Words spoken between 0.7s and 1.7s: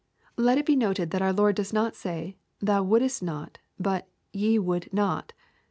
noted that our Lord